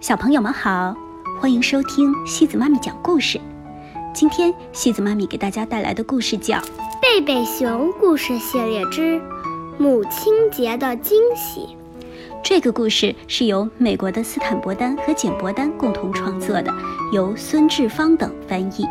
[0.00, 0.96] 小朋友们好，
[1.38, 3.38] 欢迎收听西子妈咪讲故事。
[4.14, 6.56] 今天西子妈咪给大家带来的故事叫
[7.02, 9.20] 《贝贝熊故事系列之
[9.76, 11.60] 母亲节的惊喜》。
[12.42, 16.72] 这个故事是由美国的斯坦伯丹和简伯丹共同创作的，
[17.12, 18.86] 由孙志芳等翻译。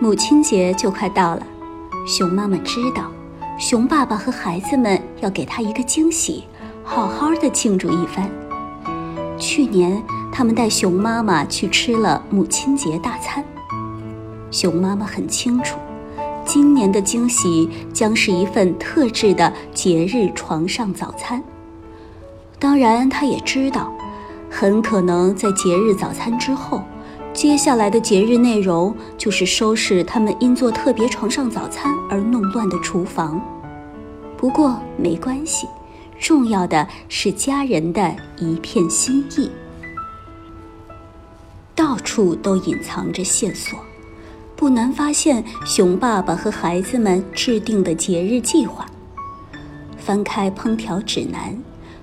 [0.00, 1.46] 母亲节就快到了，
[2.06, 3.12] 熊妈妈知道，
[3.58, 6.44] 熊爸爸和孩子们要给他一个惊喜，
[6.82, 8.30] 好好的庆祝一番。
[9.38, 13.44] 去年，他们带熊妈妈去吃了母亲节大餐。
[14.50, 15.78] 熊妈妈很清楚，
[16.44, 21.42] 今年的惊喜将是一份特制的节日床上早餐。
[22.58, 23.92] 当然，她也知道，
[24.50, 26.82] 很可能在节日早餐之后，
[27.34, 33.38] 接下来的节日内容就是收拾他们因做特别床上早餐而弄乱的厨房。
[34.38, 35.66] 不过没关系。
[36.18, 39.50] 重要的是家人的一片心意。
[41.74, 43.78] 到处都隐藏着线索，
[44.56, 48.86] 不难发现熊爸爸和孩子们制定的节日计划。
[49.98, 51.58] 翻开烹调指南，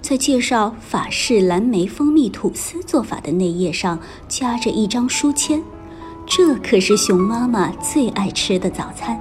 [0.00, 5.60] 在介绍法式蓝莓蜂蜜吐司做法的那页上夹着一张书签，
[6.26, 9.20] 这可是熊妈妈最爱吃的早餐。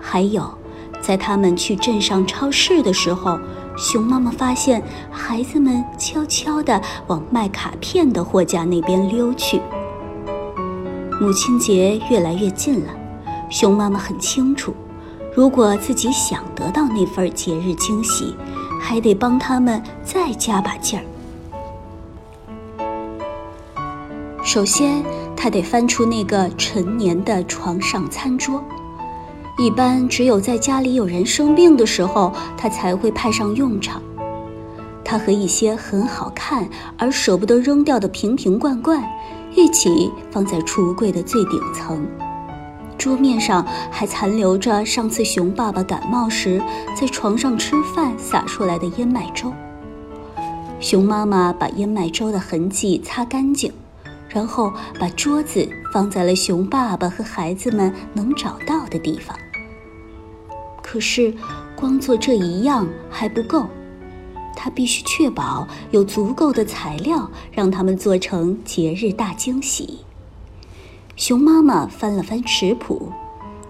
[0.00, 0.63] 还有。
[1.06, 3.38] 在他们去镇上超市的时候，
[3.76, 9.60] 熊妈妈发现孩子们悄悄地往卖卡片的货架那边溜去。
[11.20, 12.94] 母亲节越来越近了，
[13.50, 14.72] 熊妈妈很清楚，
[15.36, 18.34] 如果自己想得到那份节日惊喜，
[18.80, 21.04] 还得帮他们再加把劲儿。
[24.42, 25.04] 首先，
[25.36, 28.64] 她得翻出那个陈年的床上餐桌。
[29.56, 34.02] 一般只有在家里有人生病的时候，它才会派上用场。
[35.04, 39.04] 它和一些很好看而舍不得扔掉的瓶瓶罐罐
[39.54, 42.04] 一起放在橱柜的最顶层。
[42.98, 46.60] 桌面上还残留着上次熊爸爸感冒时
[46.98, 49.52] 在床上吃饭洒出来的燕麦粥。
[50.80, 53.72] 熊妈妈把燕麦粥的痕迹擦干净。
[54.26, 59.38] 然后把桌子放在了熊爸爸和孩子们能找到的地方。
[60.94, 61.34] 可是，
[61.74, 63.66] 光做这一样还不够，
[64.54, 69.98] 他必须确保有足够的材料，让他们做成节日大惊喜。
[71.16, 73.10] 熊妈妈翻了翻食谱，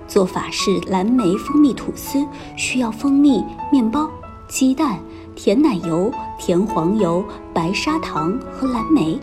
[0.07, 2.23] 做法是蓝莓蜂蜜吐司
[2.59, 3.43] 需要蜂蜜、
[3.73, 4.07] 面包、
[4.47, 4.99] 鸡蛋、
[5.35, 7.25] 甜奶油、甜黄油、
[7.55, 9.19] 白砂糖和蓝莓。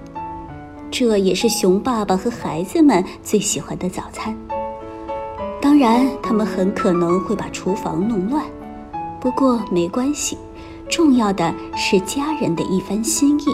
[0.89, 4.35] 这也是熊爸爸和孩子们最喜欢的早餐。
[5.71, 8.43] 当然，他们很可能会把厨房弄乱，
[9.21, 10.37] 不过没关系，
[10.89, 13.45] 重要的是家人的一番心意。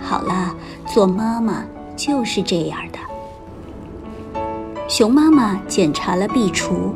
[0.00, 0.54] 好啦，
[0.86, 1.62] 做妈妈
[1.94, 4.40] 就是这样的。
[4.88, 6.94] 熊妈妈检查了壁橱，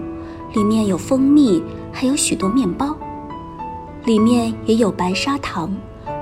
[0.55, 2.97] 里面有蜂蜜，还有许多面包，
[4.07, 5.71] 里面也有白砂糖，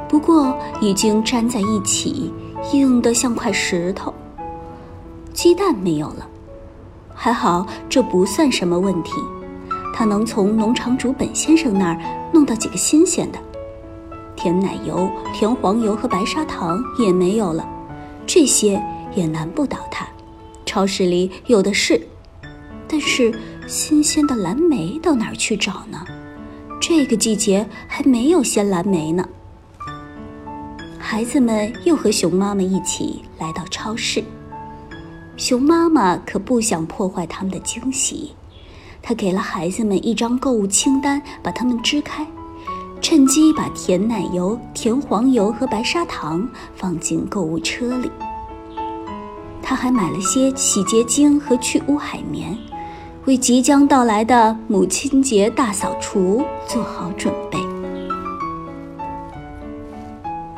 [0.08, 2.34] 不过已经粘在一起。
[2.72, 4.12] 硬得像块石头。
[5.32, 6.26] 鸡蛋没有了，
[7.15, 9.12] 还好这不算什么问题。
[9.95, 12.00] 他能从农场主本先生那儿
[12.33, 13.39] 弄到几个新鲜的。
[14.34, 17.69] 甜奶油、甜黄油和白砂糖也没有了，
[18.27, 18.83] 这些
[19.15, 20.06] 也难不倒他。
[20.65, 22.00] 超市里有的是，
[22.89, 23.33] 但是
[23.69, 26.05] 新鲜的蓝莓到哪儿去找呢？
[26.81, 29.29] 这个季节还没有鲜蓝莓呢。
[30.99, 34.25] 孩子们又和熊妈妈一起来到超市。
[35.37, 38.34] 熊妈妈可不想破坏他们的惊喜，
[39.03, 42.26] 她给了孩子们一张购物清单，把它们支开，
[43.00, 48.10] 趁机把甜奶油、甜黄油和白砂糖放进购物车里。
[49.62, 52.56] 她还买了些洗洁精和去污海绵，
[53.25, 57.59] 为即将到来的母亲节大扫除做好准备。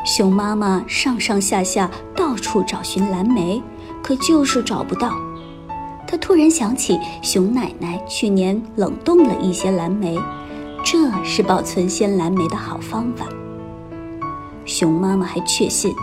[0.05, 3.63] 熊妈妈上上下下到处找寻蓝莓，
[4.05, 5.17] 可就是找不到。
[6.07, 10.21] 他突然想起熊奶奶去年冷冻了一些蓝莓，
[10.85, 13.27] 这是保存鲜蓝莓的好方法。
[14.67, 15.95] 熊妈妈还确信，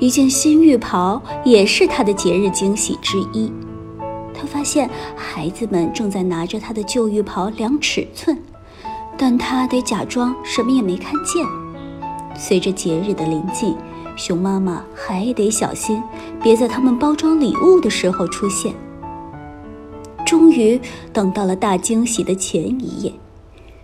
[0.00, 3.50] 一件新浴袍也是她的节日惊喜之一。
[4.34, 8.36] 她发现孩子们正在拿着她的旧浴袍量尺寸，
[9.16, 11.46] 但她得假装什么也没看见。
[12.36, 13.74] 随着节日的临近，
[14.16, 16.02] 熊妈妈还得小心，
[16.42, 18.74] 别在他们包装礼物的时候出现。
[20.24, 20.80] 终于
[21.12, 23.12] 等到了大惊喜的前一夜，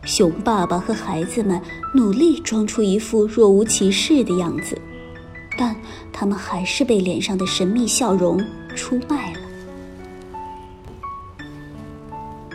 [0.04, 1.60] 熊爸爸和孩子们
[1.94, 4.80] 努力装出一副若无其事的样子，
[5.56, 5.76] 但
[6.12, 8.44] 他们还是被脸上的神秘笑容
[8.74, 9.38] 出卖了。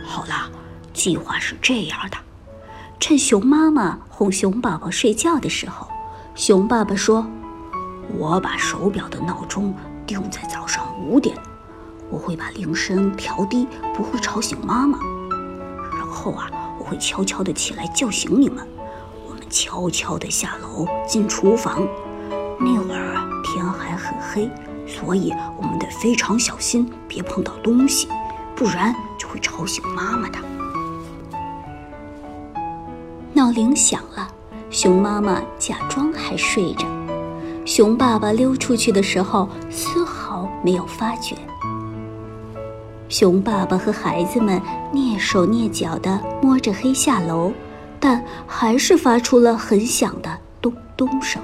[0.04, 0.50] 好啦，
[0.92, 2.18] 计划是这样的：
[2.98, 5.86] 趁熊妈妈哄熊宝宝睡觉的时候，
[6.34, 7.26] 熊爸爸说
[8.16, 9.74] ：“我把手表的闹钟
[10.06, 11.36] 定在早上五点，
[12.10, 14.98] 我会把铃声调低，不会吵醒妈妈。
[15.96, 18.66] 然后啊。”我会悄悄地起来叫醒你们，
[19.28, 21.86] 我们悄悄地下楼进厨房。
[22.58, 24.48] 那会儿，天还很黑，
[24.86, 28.08] 所以我们得非常小心，别碰到东西，
[28.54, 30.38] 不然就会吵醒妈妈的。
[33.34, 34.26] 闹铃响了，
[34.70, 36.86] 熊妈妈假装还睡着，
[37.68, 41.36] 熊爸爸溜出去的时候丝毫没有发觉。
[43.10, 44.58] 熊爸爸和孩子们
[44.90, 47.52] 蹑手蹑脚地摸着黑下楼，
[48.00, 51.42] 但还是发出了很响的咚咚声。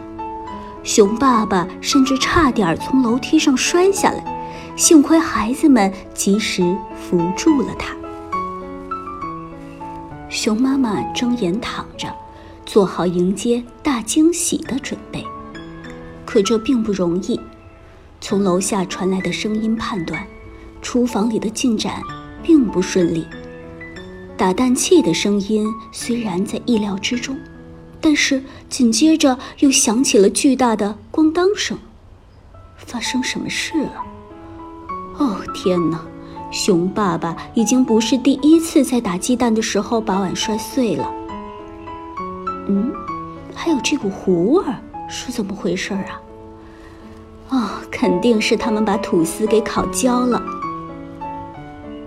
[0.82, 4.24] 熊爸爸甚至差点从楼梯上摔下来，
[4.76, 7.94] 幸亏孩子们及时扶住了他。
[10.30, 12.08] 熊妈妈睁眼躺着，
[12.64, 15.22] 做好迎接大惊喜的准备。
[16.34, 17.38] 可这并不容易，
[18.20, 20.26] 从楼下传来的声音判断。
[20.82, 22.02] 厨房里的进展
[22.42, 23.24] 并不顺利，
[24.36, 27.38] 打蛋器的声音虽然在意料之中，
[28.00, 31.78] 但是紧接着又响起了巨大的“咣当”声。
[32.78, 34.04] 发生什么事了？
[35.18, 36.00] 哦天哪！
[36.50, 41.08] 熊爸爸已经不是第一次在打鸡蛋的时候把碗摔碎了。
[42.66, 42.92] 嗯，
[43.54, 44.74] 还有这股糊味儿
[45.08, 46.20] 是怎么回事啊？
[47.96, 50.42] 肯定是他们把吐司给烤焦了。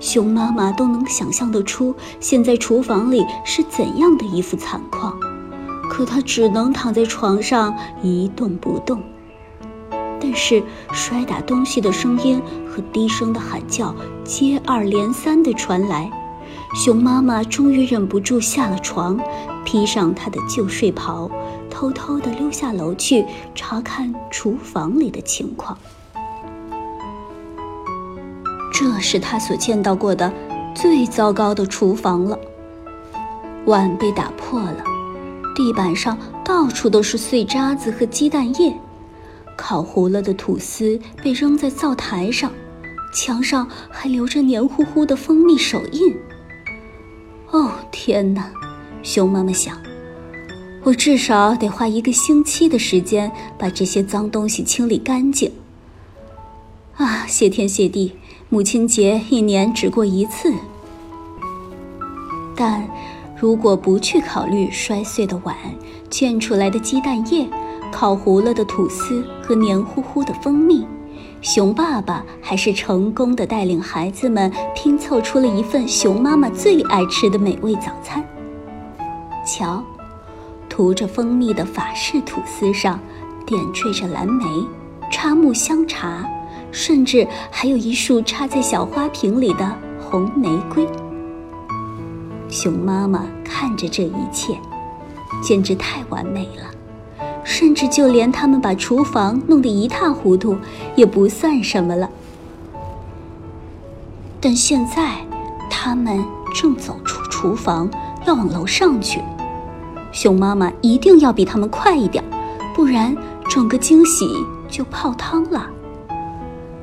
[0.01, 5.17] 熊妈妈都能想象得出现在厨房里是怎样的一副惨况，
[5.89, 7.73] 可她只能躺在床上
[8.03, 9.01] 一动不动。
[10.19, 10.61] 但是
[10.91, 13.95] 摔打东西的声音和低声的喊叫
[14.25, 16.11] 接二连三地传来，
[16.75, 19.17] 熊妈妈终于忍不住下了床，
[19.63, 21.29] 披上她的旧睡袍，
[21.77, 25.77] 偷偷地溜下楼去查看厨房里的情况。
[28.73, 30.33] 这是他所见到过的
[30.73, 32.39] 最糟糕的厨房了。
[33.65, 34.83] 碗被打破了，
[35.55, 38.75] 地板上到处都是碎渣子和鸡蛋液，
[39.55, 42.51] 烤糊了的吐司被扔在灶台上，
[43.13, 46.17] 墙上还留着黏糊糊的蜂蜜手印。
[47.51, 48.49] 哦天哪！
[49.03, 49.77] 熊妈妈想，
[50.87, 55.51] 我至少得花一个星期的时间把这些脏东西清理干净。
[56.95, 58.13] 啊，谢天谢地！
[58.47, 60.53] 母亲节一年只过一次，
[62.55, 62.87] 但
[63.35, 65.53] 如果不去考虑摔碎的碗、
[66.09, 67.49] 溅出来的鸡蛋液、
[67.91, 70.87] 烤糊了的吐司和黏糊糊的蜂蜜，
[71.41, 78.23] 熊爸爸还是成功的带领孩子们拼凑出了一份熊妈妈最爱吃的美味早餐。
[79.45, 79.83] 瞧，
[80.77, 82.99] 涂着蜂蜜的法式吐司上，
[83.47, 84.45] 点缀着蓝莓、
[85.11, 86.23] 插木香茶。
[86.71, 90.87] 甚至还有一束插在小花瓶里的红玫瑰。
[92.47, 94.55] 熊妈妈看着这一切，
[95.41, 96.69] 简直太完美了。
[97.43, 100.55] 甚至就连他们把厨房弄得一塌糊涂，
[100.95, 102.07] 也不算什么了。
[104.39, 105.25] 但现在，
[105.71, 107.89] 他们正走出厨房，
[108.27, 109.19] 要往楼上去。
[110.17, 112.23] 熊妈妈一定要比他们快一点，
[112.73, 113.15] 不然
[113.47, 114.27] 整个惊喜
[114.67, 115.69] 就泡汤了。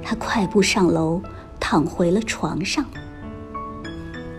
[0.04, 1.20] 他快步上楼，
[1.58, 2.84] 躺回了床上。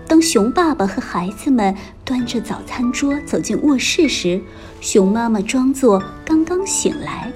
[0.07, 1.75] 当熊爸爸和孩子们
[2.05, 4.41] 端着早餐桌走进卧室时，
[4.79, 7.33] 熊妈妈装作刚刚醒来。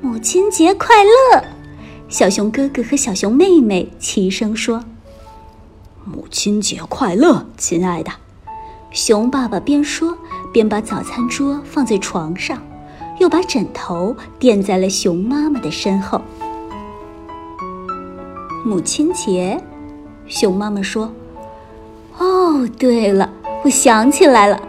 [0.00, 1.42] 母亲节快乐！
[2.08, 4.84] 小熊哥哥和小熊妹妹齐声说
[6.06, 8.12] ：“母亲节快乐，亲爱的！”
[8.92, 10.16] 熊爸爸边说
[10.52, 12.58] 边把早餐桌放在床上，
[13.18, 16.20] 又把枕头垫在了熊妈妈的身后。
[18.64, 19.62] 母亲节，
[20.26, 21.12] 熊妈妈说
[22.18, 23.30] ：“哦，对了，
[23.62, 24.60] 我想起来了。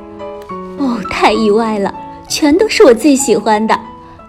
[0.77, 1.93] 哦，太意外了，
[2.27, 3.79] 全都是我最喜欢的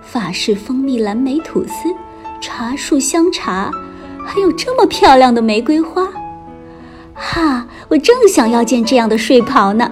[0.00, 1.95] 法式蜂蜜蓝莓吐司、
[2.40, 3.71] 茶树香茶，
[4.25, 6.09] 还有这么漂亮的玫瑰花。
[7.14, 9.90] 哈，我正想要件这样的睡袍呢。”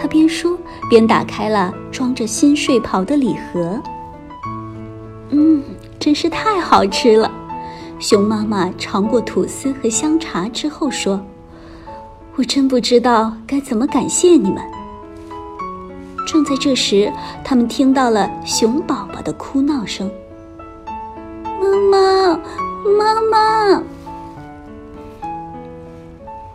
[0.00, 0.56] 他边说
[0.90, 3.80] 边打开了装着新睡袍的礼盒。
[5.30, 5.62] 嗯，
[6.00, 7.30] 真是太好吃了。
[8.00, 11.24] 熊妈妈尝过吐司和香茶之后说
[12.34, 14.56] ：“我真不知道该怎么感谢你们。
[16.26, 17.12] 正在这时，
[17.44, 20.10] 他们听到了熊宝宝的哭闹声。
[21.60, 22.40] 妈妈，
[22.98, 23.82] 妈妈，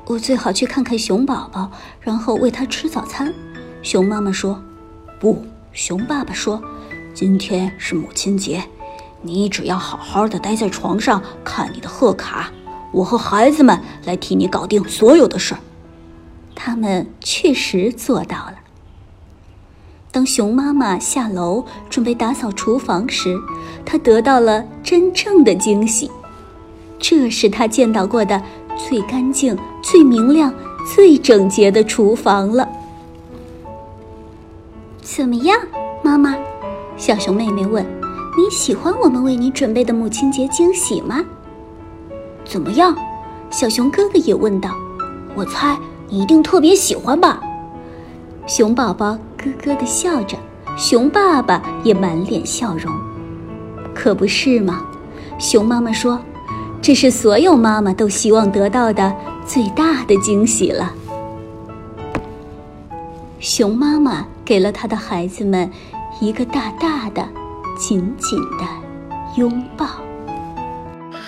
[0.08, 3.34] 我最好去看看熊宝宝，然后喂他吃早餐。
[3.86, 4.60] 熊妈妈说
[5.22, 6.60] ：“不。”熊爸爸说
[7.14, 8.64] ：“今天是母亲节，
[9.22, 12.50] 你只要好好的待在床上看你的贺卡，
[12.92, 15.60] 我和孩子们来替你搞定所有的事儿。”
[16.56, 18.56] 他们确实做到了。
[20.12, 23.38] 当熊妈妈下楼准备打扫厨房时，
[23.86, 26.10] 她得到了真正的惊喜。
[26.98, 28.42] 这是她见到过的
[28.76, 30.52] 最干净、最明亮、
[30.96, 32.68] 最整洁的厨房了。
[35.06, 35.56] 怎么样，
[36.02, 36.36] 妈妈？
[36.98, 37.86] 小熊妹妹问
[38.36, 41.24] ：“你喜欢我们为你准备的母亲节惊喜吗？”
[42.44, 42.98] 怎么样？
[43.52, 44.72] 小熊哥哥也问道
[45.38, 45.78] ：“我猜
[46.10, 47.40] 你一定特别喜欢吧？”
[48.48, 49.16] 熊宝宝。
[49.38, 50.36] 咯咯的笑着，
[50.76, 52.92] 熊爸爸也满脸笑容，
[53.94, 54.84] 可不是吗？
[55.38, 56.20] 熊妈妈说
[56.82, 60.92] ：“这是所有妈妈都希望得到的最大的惊喜了。”
[63.40, 65.70] 熊妈妈给了他的孩子们
[66.22, 67.28] 一个大大的、
[67.78, 68.66] 紧紧的
[69.36, 69.88] 拥抱。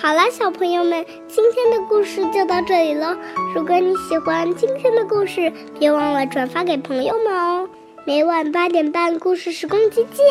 [0.00, 3.16] 好了，小朋友们，今天的故事就到这里了。
[3.54, 7.68] 如果你喜欢今天的故事，别忘了转发给朋友们哦。
[8.06, 10.24] 每晚八点半，故事时光机见，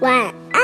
[0.00, 0.12] 晚
[0.52, 0.63] 安。